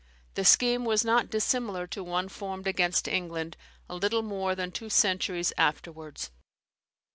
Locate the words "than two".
4.55-4.89